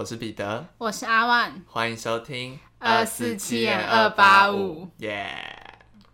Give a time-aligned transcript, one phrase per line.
[0.00, 5.30] 我是彼得，我是阿万，欢迎收听二四七点二八五，耶！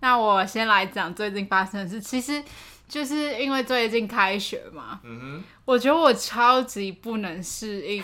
[0.01, 2.43] 那我先来讲最近发生的事，其实
[2.89, 8.03] 就是因为最近开学嘛，嗯哼，我觉得我超级不能适应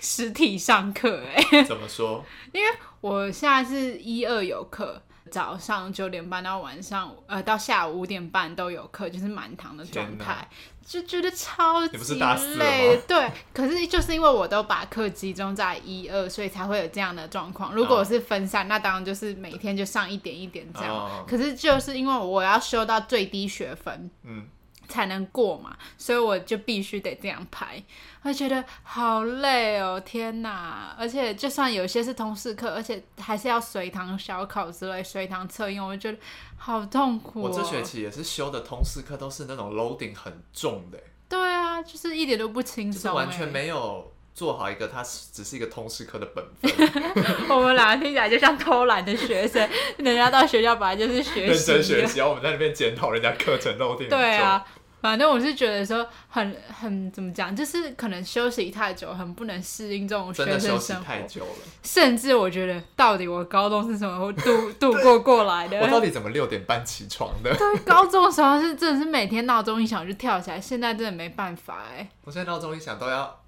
[0.00, 2.24] 实体上课，哎， 怎么说？
[2.52, 2.70] 因为
[3.00, 5.02] 我现在是一二有课。
[5.30, 10.46] 早上九点半到晚上，呃，到下午五点半都有课，就是满堂的状态，
[10.86, 12.20] 就觉得超级
[12.56, 13.00] 累。
[13.06, 17.74] 对，可是就是因为我都把课集中在一二，所以才会有这样的状况。
[17.74, 20.94] 如果我是分散，哦、那当然就是每天就上一点一点这样。
[20.94, 24.46] 哦、可是就是因为我要修到最低学分，嗯。
[24.94, 27.82] 才能过嘛，所以我就必须得这样排，
[28.22, 30.94] 我觉得好累哦，天哪！
[30.96, 36.22] 而且就算有些是通识课，而且还是要随堂小考之类，随堂测验，我就觉得
[36.56, 37.50] 好痛苦哦。
[37.50, 40.98] 我这学期也是修的通识课，都是那种 loading 很重的。
[41.28, 44.12] 对啊，就是一点都不轻松，就是完全没有。
[44.34, 46.68] 做好一个，他只是一个通识课的本分。
[47.48, 54.08] 我们两个听起来就像偷懒的学生，人家到学校本来就是学习，认真学习，然后我们在那边检讨人家课程漏定。
[54.08, 54.64] 对啊，
[55.04, 60.78] 反正我是觉得说很很怎么讲，就是可能休息太久，很不能适应这种学生生活。
[60.78, 61.50] 休息太久了。
[61.82, 65.78] 甚至我觉得，到底我高中是怎么度度过过来的？
[65.78, 67.54] 我到底怎么六点半起床的？
[67.54, 72.08] 对，高中的时候是真的是每天闹钟一响就跳起来，现在真的没办法哎。
[72.24, 73.40] 我现在闹钟一响都要。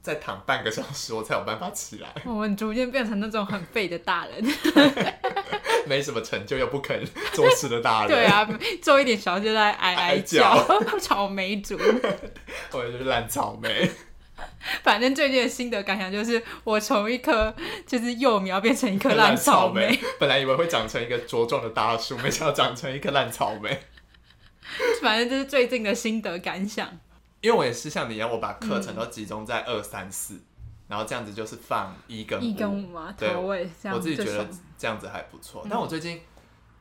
[0.00, 2.08] 再躺半个小时，我才有办法起来。
[2.24, 4.42] 我们逐渐变成那种很废的大人，
[5.86, 8.08] 没什么成就又不肯做事的大人。
[8.08, 8.48] 对啊，
[8.82, 10.56] 做一点小事就在哀哀叫，
[11.00, 11.78] 草莓族。
[12.70, 13.90] 或者就是烂草莓。
[14.82, 17.54] 反正最近的心得感想就是，我从一棵
[17.86, 19.98] 就是幼苗变成一棵 烂草莓。
[20.18, 23.80] 本来以为会长成一个茁壮的大树，没想到长成一棵烂草莓。
[25.00, 26.98] 反正这是最近的心得感想。
[27.40, 30.40] 因为我也是像你一样，我把课程都集中在二三四，
[30.92, 35.62] 然后这样子就是放一跟五，一跟五嘛，对，我自己觉得这样子还不错。
[35.64, 36.20] 嗯、但我最近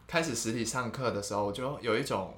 [0.06, 2.36] 开始实体上课的时候，我就有一种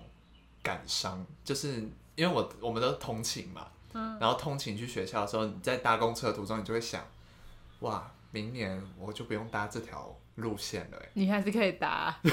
[0.62, 1.82] 感伤，就是
[2.14, 7.04] 因为我我们都通勤嘛，嗯、然后通勤去学校的时候，你在搭公车的途中，你就会想，
[7.80, 10.14] 哇，明年我就不用搭这条。
[10.38, 12.12] 路线了，你还是可以搭，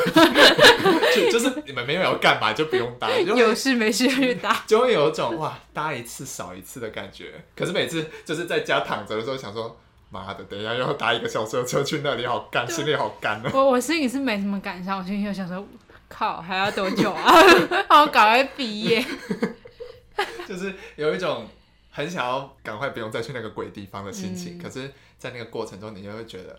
[1.14, 7.44] 就就是你们没有要干嘛就不用搭， 有事没事去搭， 就会有一种哇搭一次少一次的感觉。
[7.54, 9.78] 可是每次就是在家躺着的时候，想说
[10.08, 13.50] 妈的，等一下又要搭一个小时的车去那里，好干，心里好干哦。
[13.52, 15.62] 我我心里是没什么感想，我心里就想说，
[16.08, 17.30] 靠，还要多久啊？
[17.86, 19.04] 好赶快毕业，
[20.48, 21.46] 就是有一种
[22.00, 24.58] 很想要赶快不用再去那个鬼地方的心情。
[24.58, 26.58] 嗯、可是，在那个过程中，你就会觉得。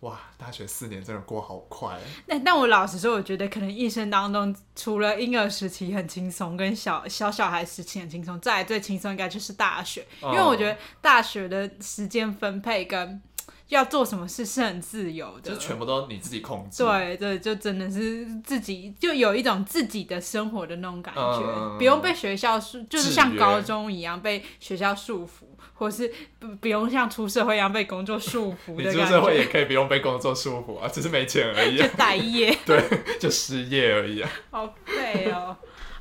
[0.00, 1.98] 哇，大学四年真的过好快。
[2.26, 13.20] 那但我老实说，我觉得可能一生当中，除了婴儿时期很轻松，跟小小小孩时期很轻松，再来最轻松应该就是大学，因为我觉得大学的时间分配跟
[13.68, 16.82] 要做什么事是很自由的，就全部都你自己控制。
[16.84, 25.44] 对对，就真的是自己，就有一种自己的生活的那种感觉，嗯、不用被学校束，就是像高中一样被学校束缚。
[25.78, 28.76] 或是不不用像出社会一样被工作束缚。
[28.78, 31.76] 你出社会也可以不用被工作束缚啊，只是没钱而已。
[31.82, 32.56] 就待业。
[32.64, 32.82] 对，
[33.20, 34.30] 就失业而已啊。
[34.50, 35.54] 好废哦！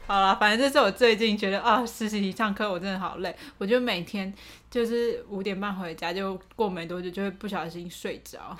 [0.07, 3.35] 好了，反正这是我最近觉得啊，实习上课我真的好累。
[3.57, 4.33] 我就每天
[4.69, 8.55] 就是五点半回家，就过没多久就会不小心睡着。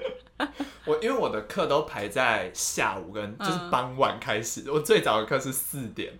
[0.84, 6.12] 我因为我的课都排在下午跟就是傍晚开始，嗯、我最早的课是四点，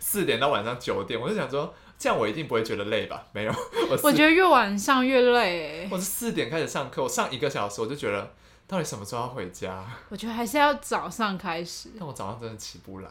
[0.00, 1.74] 四、哦、 点到晚上九点，我就想说。
[1.98, 3.24] 这样我一定不会觉得累吧？
[3.30, 3.52] 没有，
[3.88, 5.86] 我，我觉得越晚上越累。
[5.88, 8.32] 我是四点开始上课，我上一个小时我就觉得，
[8.66, 9.86] 到底什么时候要回家？
[10.08, 11.90] 我觉得还是要早上开始。
[11.96, 13.10] 但我早上真的起不来，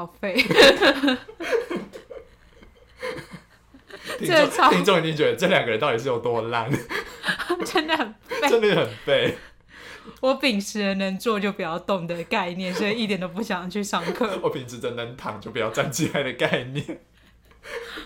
[0.00, 0.34] 好废。
[4.18, 6.70] 听众众听众一定觉得这两个人到底是有多烂？
[7.66, 9.36] 真的很废，真的很废。
[10.20, 14.26] 我秉持了能坐就不要动的概念，所以一点都不想去上课。
[14.42, 17.00] 我秉持着能躺就不要站起来的概念。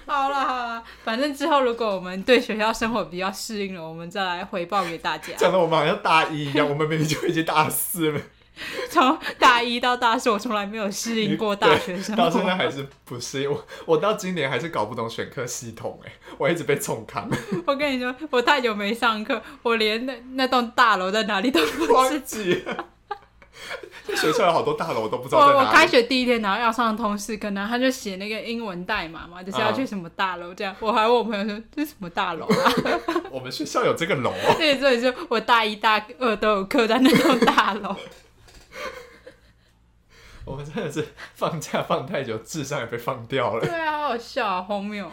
[0.05, 5.35] 好了好了，反正之后如果我们对学校生活比较适应了，我们再来回报给大家。
[5.37, 8.21] 讲的我们好像大一一样，我们明明就已经大四了。
[8.89, 13.51] 从大一到大四，我从来没有适应过大学生活，到现在还是不适应。
[13.51, 17.29] 我我到今年还是搞不懂选课系统哎，我一直被冲康。
[17.67, 21.87] 我跟你说，我太久没上课，我连那那栋大楼在哪里都不
[22.25, 22.85] 知道。
[24.15, 25.59] 学校有好多大楼，我都不知道在哪里。
[25.59, 30.75] 我我开学第一天，然后要上通识课，然后他就写那个英文代码嘛，就是要去什么大楼这样。
[30.81, 32.73] 我还问我朋友说：“这是什么大楼啊？”
[33.33, 34.33] 我们学校有这个楼。
[34.59, 37.97] 对，所以说我大一、大二都有课在那栋大楼。
[40.45, 43.65] 我们真的是放假放太久，智商也被放掉了。
[43.65, 45.11] 对啊，好笑啊，荒谬。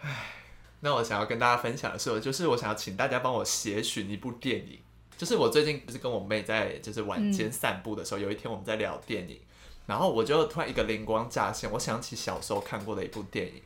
[0.00, 0.32] 唉，
[0.80, 4.80] 那我想要跟大家分享的是，就是我想要请大家帮我协寻一部电影。
[5.16, 9.40] 就是我最近不是跟我妹在就是晚间散步的时候，嗯、有一天我们在聊电影，
[9.86, 13.62] 然后我就突然一个灵光乍现，我想起小时候看过的一部电影，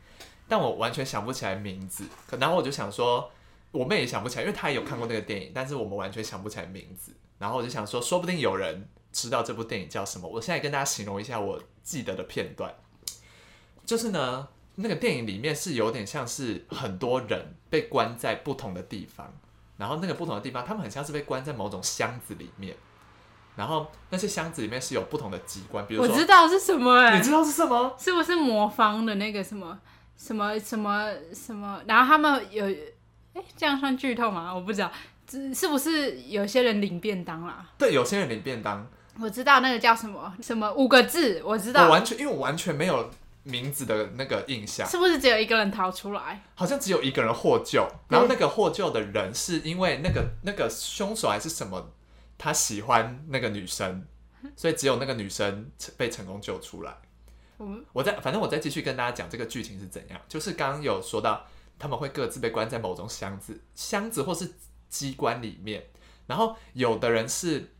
[0.46, 2.04] 但我完全想不起来名字。
[2.38, 3.30] 然后我就想说，
[3.70, 7.14] 我妹也想不起来，因为她也有看过那个电影，但是我们完全想不起来名字。
[7.38, 8.86] 然后我就想说，说不定有人
[9.20, 10.28] 知道这部电影叫什么。
[10.28, 12.74] 我现在跟大家形容一下我记得的片段，
[13.84, 14.48] 就是呢。
[14.80, 19.28] 那个电影里面是有点像是很多人被关在不同的地方，
[19.76, 22.76] 然后那个不同的地方，他们很像是被关在某种箱子里面，
[23.56, 27.92] 然后那些箱子里面是有不同的机关，比如说我知道是什么哎、欸，你知道是什么？
[27.98, 29.76] 是不是魔方的那个什么
[30.16, 31.82] 什么什么什么？
[31.88, 32.64] 然后他们有
[33.34, 34.54] 哎，这样算剧透吗？
[34.54, 34.92] 我不知道，
[35.52, 37.68] 是不是有些人领便当啦？
[37.76, 38.88] 对，有些人领便当，
[39.20, 43.10] 我知道那个叫什么什么五个字，我知道，我完全因为我完全没有。
[43.44, 46.42] 名字的那个印象是不是只有一个人逃出来？
[46.54, 51.92] 好像只有一个人获救，然后那个获救的人是因为那个那个凶手还是什么，
[52.36, 54.04] 他喜欢那个女生，
[54.54, 56.94] 所以只有那个女生被成功救出来。
[57.58, 61.46] 嗯，我再反正我再继续跟大家讲这个剧情是怎样，就是刚刚有说到
[61.78, 64.56] 他们会各自被关在某种箱子、箱子或是
[64.90, 65.86] 机关里面，
[66.26, 67.72] 然后有的人是。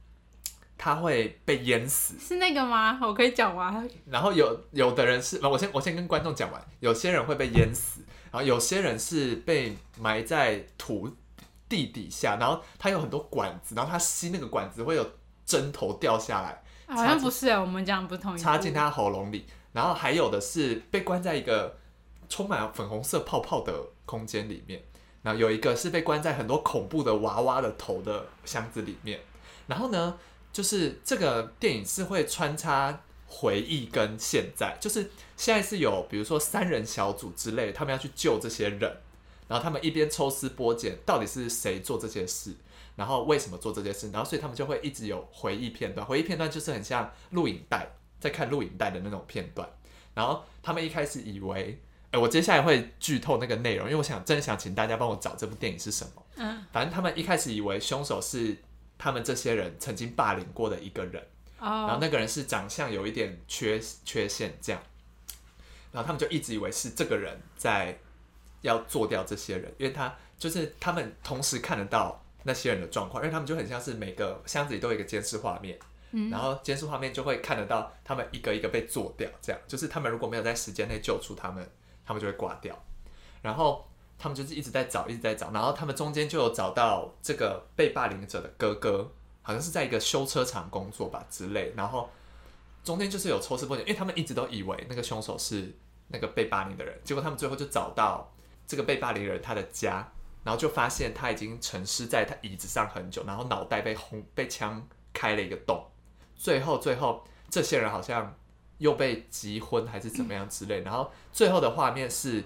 [0.79, 2.97] 他会被淹死，是那个吗？
[3.03, 3.91] 我可以讲完。
[4.07, 6.65] 然后有有的人是，我先我先跟观众讲完。
[6.79, 11.11] 有些人会被淹死，然后有些人是被埋在土
[11.69, 15.05] 地底下，然后他有很多管子，然后他吸那个管子会有
[15.45, 16.63] 针头掉下来。
[16.87, 18.39] 好像不是，我们讲不同意。
[18.39, 21.77] 插进他喉咙里，然后还有的是被关在一个
[22.29, 23.75] 充满粉红色泡泡的
[24.07, 24.81] 空间里面，
[25.23, 29.19] 然后有一个是被关在很多恐怖的娃娃的头的箱子里面，
[29.67, 30.17] 然后呢？
[30.53, 38.81] 就是这个电影是会穿插回忆跟现在，就是现在是有比如说三人小组之类，他们要去救这些人，
[39.47, 42.55] 然后他们一边抽丝剥茧，到底是谁做这些事，
[42.97, 47.87] 然后为什么做这件事，然后所以他们就会一直有回忆片段，回忆片段就是很像录影带，
[48.19, 49.69] 在看录影带的那种片段，
[50.15, 51.79] 然后他们一开始以为，
[52.11, 58.57] 哎，我接下来会剧透那个内容，因为我想真的想请大家帮我找这部电影是什么，嗯，反正他们一开始以为凶手是。
[58.99, 61.25] 他们这些人曾经霸凌过的一个人
[61.61, 61.71] ，oh.
[61.71, 64.83] 然后那个人是长相有一点缺缺陷这样，
[65.93, 67.97] 然后他们就一直以为是这个人在
[68.63, 75.79] 要做掉这些人，因为他就是他们同时看得到那些人的状况，因为他们就很像是每个箱子里都有一个监视画面，
[76.11, 81.67] 嗯，然后监视画面就会看得到他们一个一个被做掉，这样就是他们如果没有在时间内救出他们，
[82.05, 82.77] 他们就会挂掉，
[83.41, 83.88] 然后。
[84.19, 89.11] 他们就是一直在找，一直在找，然后他们中间就有找到这个被霸凌者的哥哥，
[89.43, 92.11] 好像是在一个修车厂工作吧之类，然后
[92.83, 95.73] 中间就是有抽丝剥茧，因为他们一直都以为那个凶手是
[96.09, 98.33] 那个被霸凌的人，结果他们最后就找到
[98.67, 100.11] 这个被霸凌人他的家，
[100.43, 105.87] 然后就发现他已经沉尸在他椅子上很久，然后脑袋被轰被枪开了一个洞，
[106.35, 108.35] 最后最后这些人好像
[108.79, 112.45] 又被击昏还是怎么样之类，然后最后的画面是，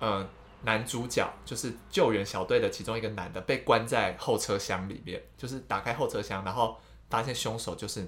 [0.00, 0.28] 嗯、
[0.62, 6.76] 男主角就是救援小队的其中一个男的，被关在后车厢里面，就是打开后车厢，然后
[7.08, 8.06] 发现凶手就是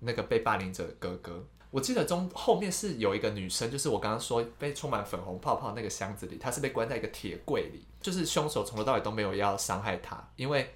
[0.00, 1.46] 那个被霸凌者的哥哥。
[1.70, 10.72] 我记得中后面是有一个女生，就是我刚刚说被充满粉红泡泡那个箱子里，她是被关在一个铁柜里，就是凶手从头到尾都没有要伤害她，因为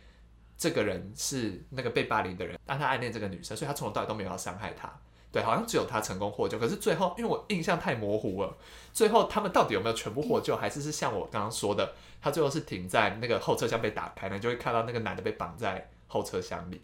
[0.56, 4.92] 这个人是那个被霸凌的人，但他暗恋这个女生，所以他从头到尾都没有要伤害她。
[5.30, 8.56] 对，好像只有他成功获救，可是最后，因为我印象太模糊了，
[8.94, 11.92] 最后他们到底有没有全部获救，还是是像我刚刚说的，
[12.22, 16.80] 他最后是停在那个后车厢被打开，你就会看到那个男的被绑在后车厢里。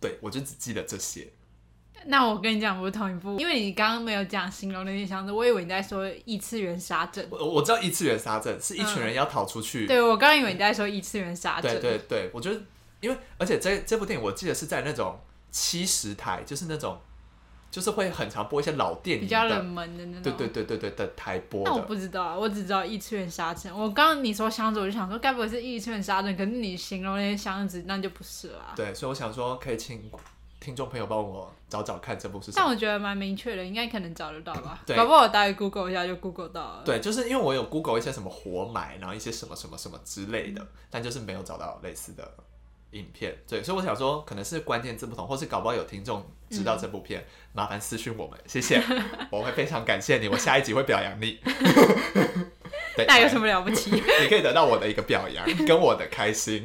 [0.00, 1.32] 对，我就只记得这些。
[2.04, 7.26] 那我跟你讲，不是同一部，因为你刚刚没有讲形容那些箱子，我以为你在说异次元杀阵。
[7.28, 9.86] 我我知道异次元杀阵是一群人要逃出去。
[9.86, 11.80] 嗯、对，我刚刚以为你在说异次元杀阵。
[11.80, 12.60] 对对对，我觉得，
[13.00, 15.18] 因为而且这这部电影我记得是在那种
[15.50, 17.00] 七十台，就是那种。
[17.72, 20.22] 就是会很常播一些老电影，比较冷门的那种。
[20.22, 21.62] 对对对对对的台播。
[21.64, 23.72] 那我不知道，我只知道异次元沙阵。
[23.74, 26.36] 我刚刚你说箱子，我就想说，该不会是异次元沙阵？
[26.36, 28.74] 可是你形容那些箱子，那就不是啦。
[28.76, 30.10] 对，所以我想说，可以请
[30.60, 32.54] 听众朋友帮我找找看这部是什么。
[32.56, 34.78] 但我觉得蛮明确的，应该可能找得到吧？
[34.84, 36.82] 对，搞不好我大概 Google 一下就 Google 到了。
[36.84, 42.30] 对，就是因为我有 Google 一些什么活埋，然后一些什么什么什么之类的，嗯、但就是没有找到类似的。
[42.92, 48.82] 影片，对，所以我想说，可能是关键字不同，或是搞不好有听众知道这部片，嗯、麻烦私讯我们，谢谢，
[49.30, 51.40] 我会非常感谢你，我下一集会表扬你。
[52.96, 53.90] 对，那有什么了不起？
[54.20, 56.62] 你可以得到我的一个表扬，跟我的开心，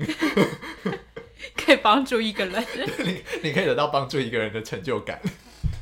[1.55, 2.65] 可以帮助一个人，
[3.05, 5.21] 你你可以得到帮助一个人的成就感，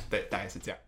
[0.10, 0.80] 对，大概是这样。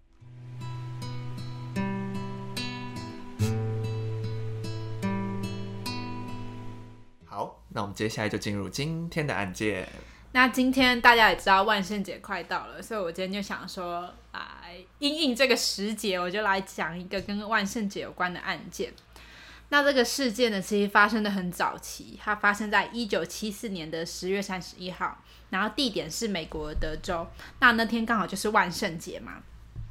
[7.77, 9.87] 那我们接下来就进入今天的案件。
[10.31, 18.91] 那今天大家也知道万圣节快到了，所以我今天就想说，来因应这个时节，我就来讲一个跟万圣节有关的案件。
[19.69, 25.15] 那这个事件呢，其实发生的很早期，它发生在一九七四年的十月三十一号，
[25.51, 27.27] 然后地点是美国德州。
[27.59, 29.33] 那那天刚好就是万圣节嘛。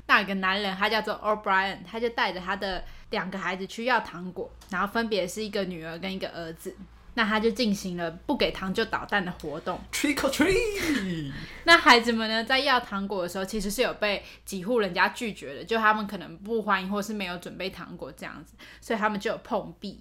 [0.08, 6.74] 那有个男人，他叫做 O'Brien，他就带着他的两个孩子去要糖果，然后分别是一个女儿跟一个儿子。
[7.16, 11.32] 那他就进行了不给糖就捣蛋的活动，Trick or treat。
[11.64, 19.98] 那孩子们呢，在要糖果的时候，其实是有被几户人家拒绝的，就他们可能不欢迎或是没有准备糖果这样子，所以他们就有碰壁。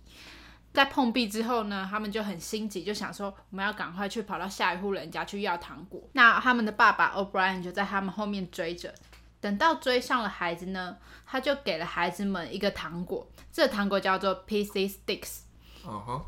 [0.74, 6.02] 在碰壁之后呢，他们就很心急，就想说我们要赶快去跑到下一户人家去要糖果。
[6.12, 8.94] 那他们的爸爸 O'Brien 就在他们后面追着，
[9.40, 15.44] 等到追上了孩子呢，他就给了孩子们一个糖果，这個糖果叫做 PC Sticks。
[15.88, 16.22] 嗯哼。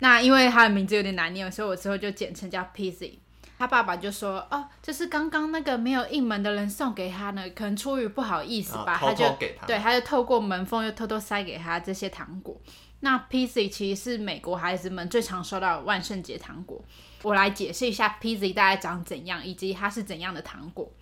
[0.00, 3.18] 那因为他的名字有点难念，所以我之后就简称叫 PC。
[3.56, 9.24] 他爸爸就说：“哦，就是刚刚那个没有应门的人送给他呢，可能出于不好意思吧，他，就
[9.64, 12.60] 对，他就透过门缝又偷偷塞给他这些糖果。
[13.00, 16.84] 那 PC 其实是美国孩子们最常收到的万圣节糖果。
[17.22, 20.92] 我来解释一下 PC 大概长怎样，以及它是怎样的糖果。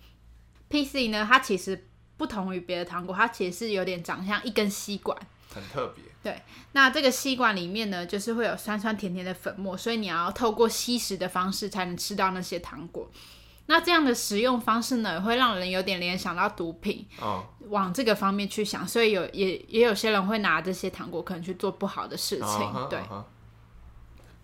[0.69, 5.17] PC 呢，它其实不同于别的糖果，它其实是有点长像一根吸管，
[5.49, 13.11] 很特别。”对，那这个吸管里面呢，就是会有酸酸甜甜的粉末，所以你要透过吸食的方式才能吃到那些糖果。
[13.65, 22.47] 那这样的食用方式呢，会让人有点联想到毒品，哦，往这个方面去想，所以有也也有些人会拿这些糖果可能去做不好的事情。
[22.47, 23.25] 哦、对，哦、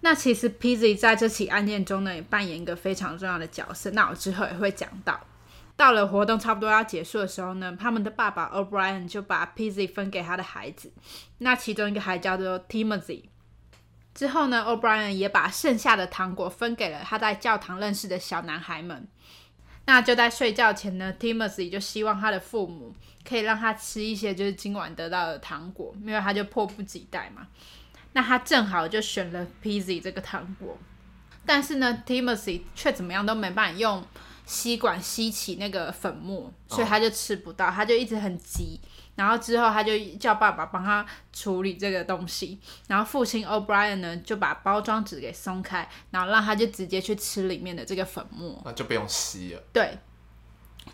[0.01, 3.89] 那其实 PZ 在这起案件中呢，也扮演一个非常重要的角色。
[3.91, 5.17] 那我之后也会讲到。
[5.79, 10.91] 到了活动差不多要结束的时候呢，他们的爸爸 O'Brien 就把 PZ 分给他的孩子，
[11.37, 13.23] 那其中一个还叫做 Timothy。
[14.13, 19.07] 之后呢，O'Brien 也把剩下的糖果分给了他在教堂认识的小男孩们。
[19.85, 22.93] 那就在睡觉前呢，Timothy 就希望他的父母
[23.25, 27.47] 可以让他吃一些就是今晚得到的糖果，因为他就迫不及待嘛。
[28.11, 30.77] 那他正好就选了 PZ 这个糖果，
[31.45, 34.03] 但是呢，Timothy 却怎么样都没办法用。
[34.49, 37.75] 吸管吸起那个粉末，所以他就吃不到，oh.
[37.75, 38.79] 他就一直很急。
[39.15, 42.59] 然后之后他就叫爸爸帮他处理这个东西。
[42.87, 49.61] 然后父亲 O'Brien 呢就把包装纸给松开，然后让他就直接去吃里面的这个粉末，那就不用吸了。
[49.71, 49.99] 对，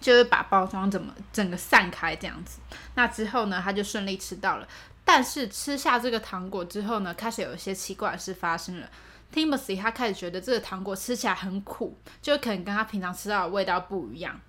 [0.01, 2.59] 就是把包装怎么整个散开这样子。
[2.95, 4.67] 那之后呢，他就顺利吃到了。
[5.05, 8.89] 但是吃下这个糖果之后呢，开始有一些奇怪的事发生了。
[9.35, 14.39] Timothy 他开始觉得这个糖果吃起来很苦，就可能跟他平常吃到的味道不一样，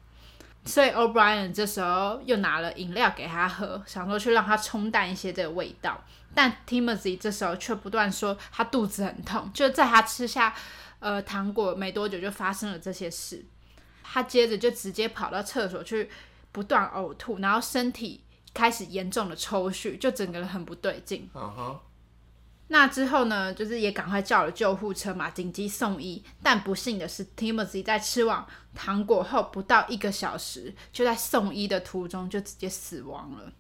[0.65, 6.05] 所以 O'Brien 这时候又拿了饮料给他喝，想说去让他冲淡一些这个味道。
[6.33, 10.55] 但 Timothy 这时候却不断说他肚子很痛，就在他吃下
[11.01, 13.45] 呃糖果没多久就发生了这些事。
[14.05, 16.09] 他接着就直接跑到厕所去
[16.53, 18.23] 不断呕吐，然后身体
[18.55, 21.29] 开始严重的抽搐，就整个人很不对劲。
[21.35, 21.77] Uh huh.
[22.69, 26.23] 那之后呢，就是也赶快叫了救护车嘛，紧急送医。
[26.43, 28.45] 但不幸的是，Timothy 在吃完
[28.75, 33.53] 糖果后不到一个小时，就在送医的途中就直接死亡了。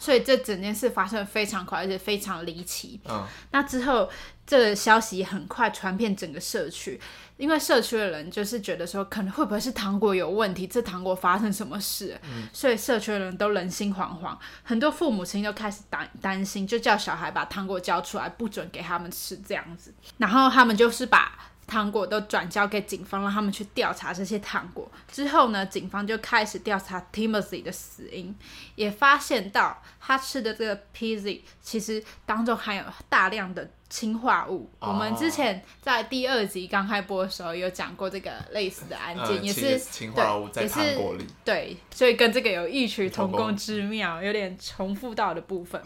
[0.00, 2.98] 所以这整件事发生的非常快，而且非常离奇。
[3.04, 4.08] 嗯，那之后
[4.46, 6.98] 这个消息很快传遍整个社区，
[7.36, 10.66] 因为社区的人就是觉得说，可能会不会是糖果有问题？
[10.66, 12.18] 这糖果发生什么事？
[12.22, 19.92] 嗯，所以社区的人都人心惶惶，很多父母亲都开始担担心，就叫小孩把糖果交出来，不准给他们吃这样子。
[20.16, 21.38] 然后他们就是把。
[21.70, 24.90] 糖果都转交给警方，让他们去调查这些糖果。
[25.10, 28.34] 之后呢，警方就开始调查 Timothy 的死因，
[28.74, 34.68] 也发现到他吃的这个 Pizzy 其实当中含有大量的氰化物。
[34.80, 34.90] Oh.
[34.90, 41.24] 我们之前在第二集刚开播的时候有讲过这个类似的案件，嗯、也是氰化物在糖果里。
[41.44, 45.80] 对，所以跟这个有异曲同工之妙，有点重复到的部分。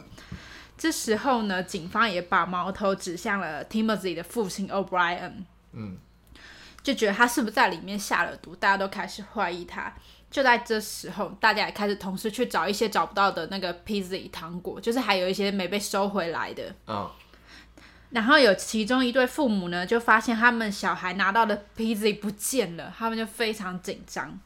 [0.78, 5.44] 这时候呢，警方也把矛头指向了 Timothy 的父亲 O'Brien。
[5.74, 5.98] 嗯，
[6.82, 9.92] 就觉得他是不是在里面下了毒，大家都开始怀疑他。
[10.30, 16.74] 就在这时候，大家也开始同时去找一些找不到的那个 PZ 糖果，就是还有一些没被收回来的。
[16.86, 17.10] 哦。
[18.10, 24.38] 然后有其中一对父母呢，就发现他们小孩拿到的 PZ 不见了，他们就非常紧张，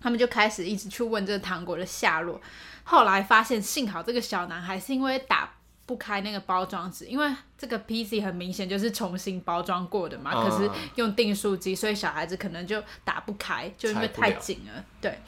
[0.00, 2.40] 他们就开始一直去问这个糖果的下落。
[2.84, 5.50] 后来发现，幸好这个小男孩是因为打。
[5.84, 10.30] 不开那个包装纸，因为这个 PC 很明显就是重新包装过的嘛。
[10.34, 14.84] 嗯、可是用订书机，所以小孩子可能就打不开，就因为太紧了。
[15.00, 15.18] 对，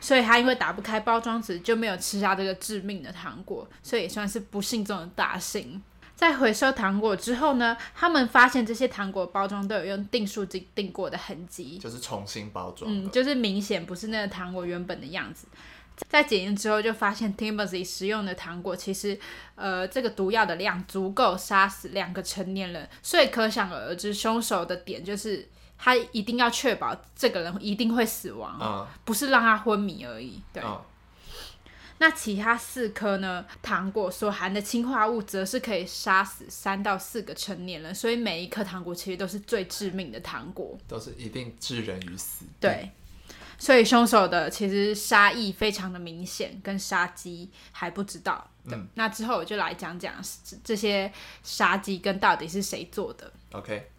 [0.00, 5.80] 所以他因为打不开包装纸，就没有吃下这个致命的糖果，所以也算是不幸中的大幸。
[6.16, 15.46] 在回收糖果之后呢，他们发现这些糖果包装都有用订书机订过的痕迹，就是重新包装，嗯，就是明显不是那个糖果原本的样子。
[16.08, 19.18] 在检验之后，就发现 Timothy 食用的糖果其实，
[19.54, 30.40] 呃，这个毒药的量足够杀死两个成年人，所以可想而知，凶手的点就是他一定要确保这个人一定会死亡，嗯、不是让他昏迷而已。
[30.52, 30.62] 对。
[30.64, 30.80] 嗯
[32.02, 33.44] 那其他四颗呢？
[33.60, 42.46] 糖果所含的氰化物则是可以杀死三到四个成年人，所以每一颗糖果其实都是最致命的糖果，都是一定致人于死。
[42.58, 42.90] 对，
[43.60, 48.50] 所以凶手的其实杀意非常的明显，跟杀机还不知道。
[48.64, 50.14] 嗯，那之后我就来讲讲
[50.64, 51.12] 这些
[51.44, 53.32] 杀机跟到底是谁做的。
[53.52, 53.90] OK。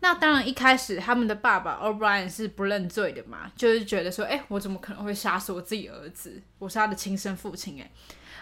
[0.00, 6.40] 那当然，一开始他们的爸爸 O'Brien 是不认罪的嘛，就是觉得说，哎、欸，我怎么可能会杀死我自己儿子？
[6.60, 7.90] 我是他的亲生父亲，哎，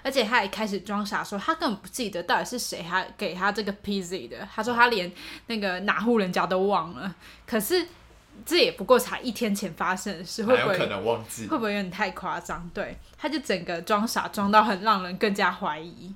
[0.02, 4.46] 而且他也开始装傻，说他根本不记得到底是谁还给他这个 PZ 的。
[4.54, 5.10] 他说他连
[5.46, 7.16] 那个哪户人家都忘了。
[7.46, 7.86] 可是
[8.44, 11.46] 这也不过才一天前发生的事，会不会可能忘记？
[11.46, 12.68] 会不会有点太夸张？
[12.74, 16.14] 对，他就整个装傻装到很让人更加怀疑。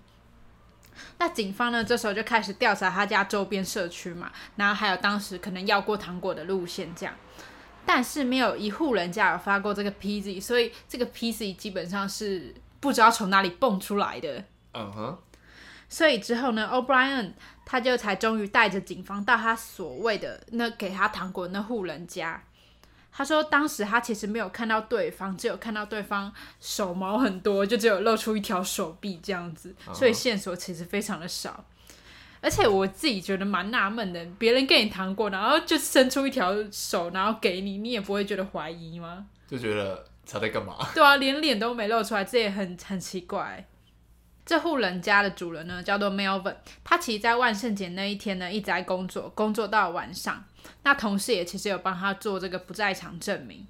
[1.18, 1.82] 那警方呢？
[1.82, 7.14] 这时候就开始调查他家周边社区嘛，然后还有当时可能要过糖果的路线这样，
[7.86, 14.44] 但是没有一户人家有发过这个 PZ，所以这个 PZ 基本上是不知道从哪里蹦出来的。
[14.74, 15.18] 嗯哼。
[15.90, 17.32] 所以之后呢，O'Brien
[17.66, 22.42] 他就才终于带着警方到他所谓的那给他糖果的那户人家。
[23.12, 31.64] 他说，当时他其实没有看到对方，只有看到对方手毛很多，就只有露出一条手臂这样子，所以线索其实非常的少。
[32.40, 39.26] 而且我自己觉得蛮纳闷的，别人给你糖果，然后就伸出一条手，然后给你，你也不会觉得怀疑吗？
[39.48, 40.76] 就觉得他在干嘛？
[40.94, 43.66] 对啊，连脸都没露出来，这也很很奇怪。
[44.50, 50.44] 这户人家的主人呢，叫做 Melvin，他其实在万圣节那一天呢，一直在工作，工作到晚上。
[50.82, 53.64] 那同事也其实有帮他做这个不在场证明，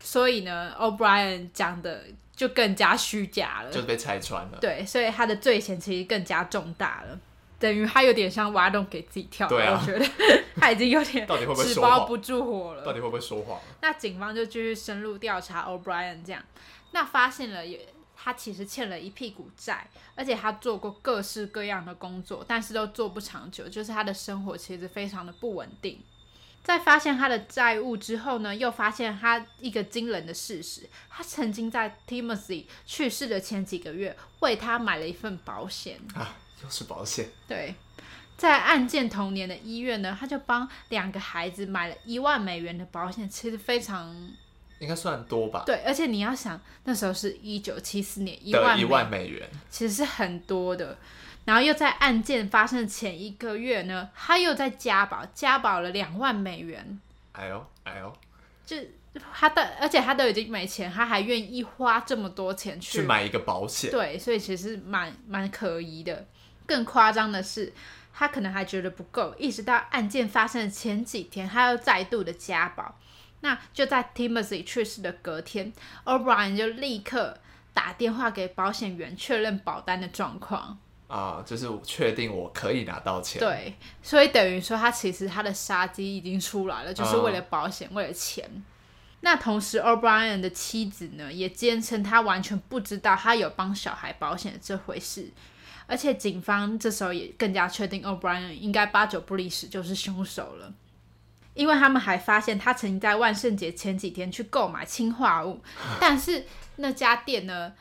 [0.00, 4.56] 所以呢，O'Brien 讲的就更加虚假了，就被拆穿了。
[4.62, 7.20] 对，所以他的罪嫌其实更加重大了，
[7.58, 9.46] 等于他有点像挖洞给自己跳。
[9.46, 10.06] 对啊，我觉得
[10.56, 12.82] 他已经有点纸包不住火了。
[12.82, 13.60] 到底会不会说谎？
[13.82, 16.42] 那警方就继续深入调查 O'Brien 这样，
[16.92, 17.86] 那发现了也
[18.24, 26.02] 他其实欠了一屁股债，而且他做过各式各样的工作，但是都做不长久，就是他的生活其实非常的不稳定。
[26.62, 37.28] 在发现他的债务之后呢，又发现他一个惊人的事实：他曾经在 Timothy 去世的前几个月为他买了一份保险啊，又是保险。
[37.46, 37.74] 对，
[38.38, 44.16] 在案件同年的一月呢，他就帮两个孩子买了一万美元的保险，其实非常
[44.78, 45.62] 应该算多吧？
[45.64, 50.96] 对，而且你要想，那时候是一九七四年，一万一万美元其实是很多的。
[51.44, 57.00] 然后又在案件发生的前一个月呢，他又在加保，加保了两万美元。
[57.32, 58.12] 哎呦哎呦，
[58.64, 58.76] 就
[59.32, 63.90] 他的，而且他都已经没钱，他还愿意花这么多钱去，去买一个保险。
[63.90, 66.26] 对，所以其实蛮蛮可疑的。
[66.66, 67.70] 更夸张的是，
[68.14, 72.96] 他可能还觉得不够，一直到案件发生的前几天，他又再度的加保。
[73.44, 75.70] 那就在 Timothy 去世的隔天
[76.06, 77.36] ，O'Brien 就立刻
[77.74, 80.78] 打电话给保险员确认保单的状况。
[81.08, 83.38] 啊，就是确定我可以拿到钱。
[83.38, 88.50] 对，所以等于说他其实他的杀机已经出来了，就是为了保险，嗯、为了钱。
[89.20, 95.30] 那同时，O'Brien 的妻子呢也坚称他完全不知道他有帮小孩保险这回事，
[95.86, 100.72] 而且警方这时候也更加确定 O'Brien 应该八九不离十就是凶手了，
[101.54, 105.62] 因为他们还发现他曾经在万圣节前几天去购买氰化物，
[106.00, 106.44] 但是
[106.76, 107.72] 那家店呢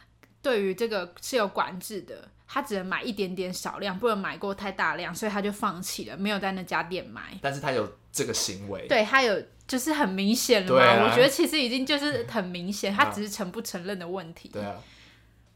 [0.42, 2.30] 对于这个是有管制的。
[2.46, 7.20] 他只能买一点点少量，不能买过太大量，所以他就放弃了，没有在那家店买。
[7.42, 10.84] 但是他有这个行为，对他有就是很明显了嘛？
[10.84, 14.50] 啊、我觉得其实已经就是很明显，他只是承不承认的问题。
[14.50, 14.76] 对啊。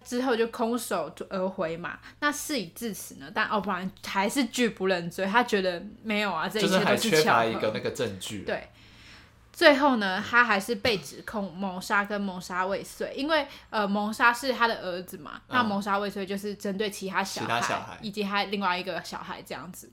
[0.07, 1.99] 之后就空手而回嘛。
[2.21, 6.95] 那事已至此呢，但奥普兰还是拒不认罪，他觉得没有啊，这一切都是巧合。
[6.95, 8.43] 就是还缺乏一个那个证据。
[8.43, 8.69] 对。
[9.51, 19.91] 最后呢，他还是被指控谋杀跟谋杀未遂，因为呃，谋杀是他的儿子嘛，那谋杀未遂就是针对其他小孩，小孩以及他另外一个小孩这样子。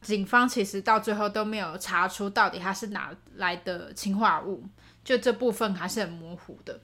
[0.00, 4.62] 警方其实到最后都没有查出到底他是哪来的氰化物，
[5.04, 6.80] 就这部分还是很模糊的。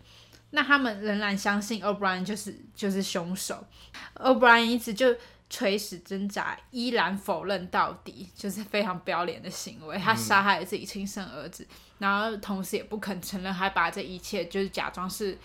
[0.51, 3.67] 那他们仍然相信 O'Brien 就是就是凶手
[4.15, 5.17] ，O'Brien 一直就。
[5.53, 9.99] 垂死挣扎，依然否认到底，就是非常不要脸的行为。
[9.99, 15.37] 他杀害了自己亲生儿子，嗯、然后同时也不肯承认，还把这一切就是假装是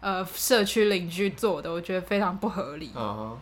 [0.00, 2.90] 呃社区邻居做的，我觉得非常不合理。
[2.94, 3.36] Uh huh.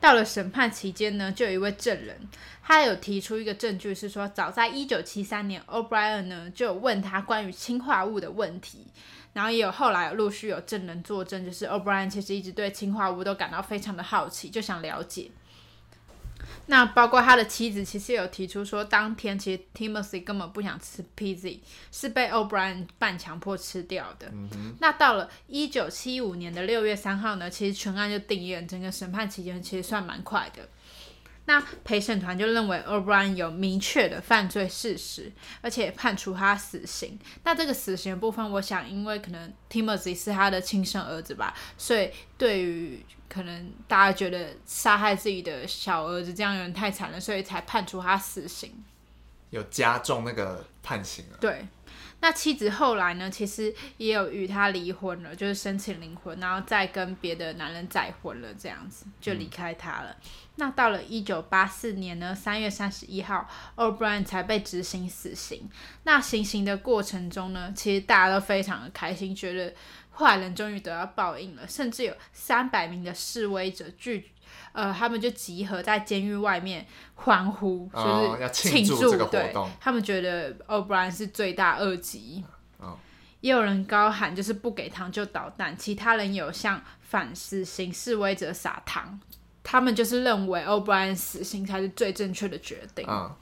[0.00, 2.16] 到了审判期间呢，就有一位证人，
[2.62, 8.86] 他有提出一个证据，是说早在一九七三年，O'Brien 呢就有问他关于氰化物的问题，
[9.32, 15.30] 然后也有后来陆续有证人作证，就是 O'Brien 其实一直对氰化物都感到非常的好奇，就想了解。
[16.66, 21.60] 那包括他的妻子，其实有提出说，当天其实 Timothy 根本不想吃 PZ，
[21.92, 24.28] 是被 O'Brien 半强迫吃掉的。
[24.32, 30.68] 嗯、那到了一九七五年的六月三号呢，其实全案就定谳，整个审判期间其实算蛮快的。
[31.48, 37.16] 那陪审团就认为 O'Brien 有明确的犯罪事实，而且判处他死刑。
[37.44, 48.72] 那这个死刑的部分，我想因为可能 Timothy 是他的亲生儿子吧，所以对于可能大家觉得杀害自己的小儿子这样有点太惨了，所以才判处他死刑，
[49.50, 51.38] 有加重那个判刑了。
[51.40, 51.66] 对。
[52.18, 60.10] 那妻子后来呢，其实也有与他离婚了，就是申请离婚，然后再跟别的男人再婚了，这样子就离开他了。
[60.10, 65.68] 嗯、那到了一九八四年呢，三月三十一号，O'Brien 才被执行死刑。
[66.04, 69.74] 那行刑的过程中呢，其实大家都非常的开心，觉得
[70.18, 74.30] 坏人终于得到报应了，甚至有三百名的示威者聚。
[74.72, 82.44] 呃，他们就集合在监狱外面欢呼，哦、就是庆祝，这个对，他们觉得 O'Brien 是罪大恶极。
[82.78, 82.96] 哦、
[83.40, 89.18] 也有人高喊就是不给糖就捣蛋，其他人有向反死刑示威者撒糖，
[89.62, 93.06] 他们就是认为 O'Brien 死刑才是最正确的决定。
[93.06, 93.34] 哦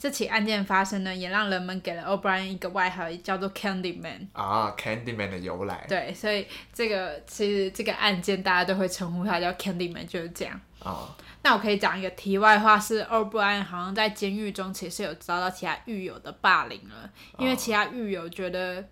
[0.00, 5.84] 这起案件发生呢，也让人们给了 O'Brien 一个外号，叫做 Candyman 啊，Candyman 的由来。
[5.86, 10.58] 对，所以这个其实这个案件大家都会称呼他叫 Candyman，就是这样。
[10.82, 18.82] 啊，那我可以讲一个题外话，是 O'Brien 好像在监狱中其实有遭到其他狱友的霸凌了，因为其他狱友觉得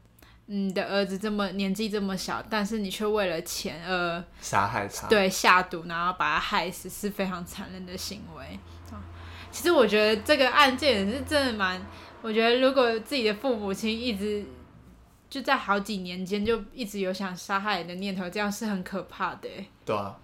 [0.44, 8.58] 你的儿子这么年纪这么小，但是你却为了钱而杀害他，对，下毒然后把他害死，是非常残忍的行为。
[9.50, 11.80] 其实我觉得这个案件也是真的蛮，
[12.22, 14.44] 我觉得如果自己的父母亲一直
[15.30, 19.48] 就在好几年间就一直有想杀害人的念头，这样是很可怕的。
[19.84, 20.16] 对啊。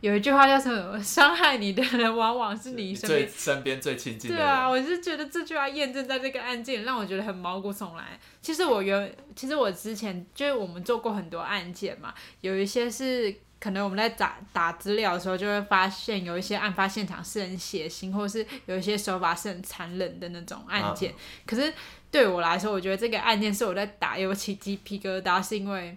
[0.00, 1.00] 有一句话叫什么？
[1.00, 4.44] 伤害你的人往往是你身边最身边最亲近的人。
[4.44, 8.04] 对啊，我是觉得这句话验证在这个案件，让我觉得很毛骨悚然。
[8.40, 13.34] 其实我原，其实我之前就是我们做过很多案件嘛，有一些是。
[13.62, 21.12] 可能我们在打打资料的时候，就会发现有一些案发现场是很血腥，或者是有一些手法是很残忍的那种案件。
[21.12, 21.14] 啊、
[21.46, 21.72] 可是
[22.10, 25.96] 对我来说，我觉得这个案件是我在打尤其鸡皮疙瘩，是因为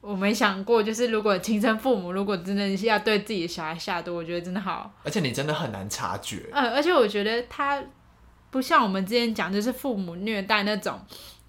[0.00, 4.90] 我没想过，就是如果亲生父母如果真的是要对自己的小孩下毒，我觉得真的好。
[5.04, 6.48] 而且你真的很难察觉。
[6.54, 7.84] 嗯，而且我觉得他
[8.50, 10.98] 不像我们之前讲，就是父母虐待那种。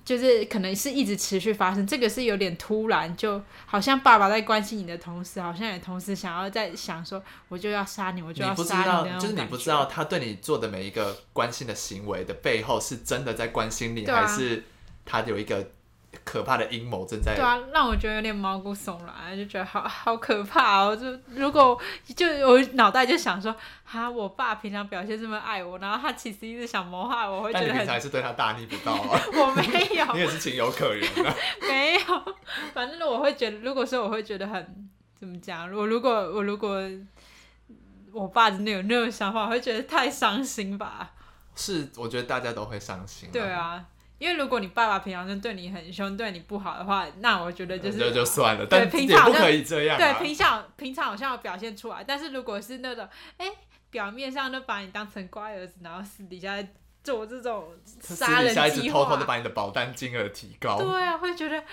[0.06, 9.20] 就是可能是一直持续发生，这个是有点突然，就好像爸爸在关心你的同时，好像也同时想要在想说，我就要杀你，我就要杀你。
[9.20, 14.64] 就是你不知道他对你做的每一个关心的行为的背后，是真的在关心你，还是
[15.06, 15.72] 他有一个。
[16.24, 17.36] 可怕的阴谋正在。
[17.36, 20.96] 对啊，让我觉得有点毛骨悚然，就觉得好好可怕哦。
[20.96, 21.80] 就如果
[22.16, 27.88] 就我脑袋就想说，哈，我爸平常表现这么爱我，然后他其实一直想谋害我，会觉得很。
[27.88, 29.22] 还是对他大逆不道啊。
[29.34, 29.64] 我没
[29.96, 30.06] 有。
[30.14, 31.36] 你也是情有可原的。
[31.62, 32.36] 没有，
[32.74, 36.82] 反正我会觉得，如果说我会觉得很怎么讲，我如果我如果
[38.12, 41.12] 我爸真的有那种想法，我会觉得太伤心吧。
[41.56, 43.30] 是，我觉得大家都会伤心。
[43.32, 43.86] 对啊。
[44.20, 48.66] 因为如果你爸爸平常就对你很凶，对你不好的话，那我觉得就是就就算了。
[48.66, 50.14] 对，但平常不可以这样、啊。
[50.14, 53.52] 对，平常平常好像有表现出来，但是如果是那种，哎、欸，
[53.90, 56.62] 表面上都把你当成乖儿子，然后私底下
[57.02, 57.70] 做这种
[58.02, 60.78] 杀人计划，一直偷偷的把你的保单金额提高。
[60.84, 61.64] 对啊，会觉得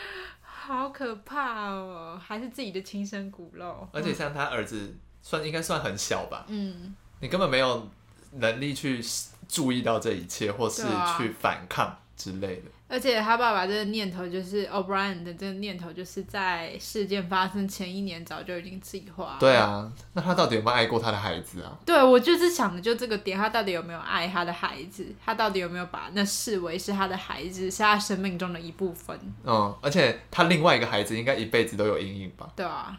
[0.40, 3.88] 好可怕哦，还是自己的亲生骨肉。
[3.92, 6.44] 而且像他儿子算，算应该算很小吧？
[6.46, 7.90] 嗯，你根本没有
[8.34, 9.02] 能力去
[9.48, 10.84] 注意到这一切，或是
[11.18, 11.98] 去反抗。
[12.16, 19.36] 之类的，而且他爸爸这个念头就是 O'Brien 的这个念头，就是在事件发生前一年早就已经计划。
[19.38, 21.76] 对啊，那他到底有没有爱过他的孩子啊？
[21.84, 25.06] 对，我就是想的就这个点，他到底有没有爱他的孩子？
[25.22, 29.18] 他到底有没有把那视为是他的孩子，是他生命中的一部分？
[29.44, 32.50] 嗯，而且他另外一个孩子应该一辈子都有阴影吧？
[32.56, 32.98] 对啊，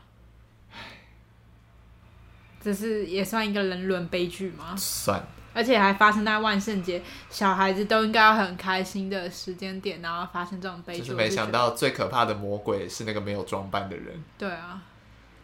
[2.62, 4.76] 这是也算一个人伦悲剧吗？
[4.78, 5.26] 算。
[5.58, 11.00] 而且还发生在万圣节，小孩子都应该要很开心的时间点，然后发生这种悲剧。
[11.00, 14.24] 就是没想到最可怕的魔鬼是那个没有装扮的人。
[14.38, 14.80] 对啊，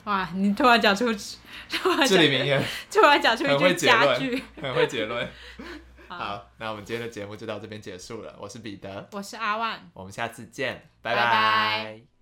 [0.04, 0.30] 哇！
[0.36, 5.28] 你突然讲出，至理名言， 突然讲出一句佳句，很会结论。
[6.08, 8.36] 好，好，那我们今天的节目就到这边结束了。
[8.40, 11.24] 我是彼得，我是阿万，我们下次见，拜拜。
[11.24, 12.13] 拜拜。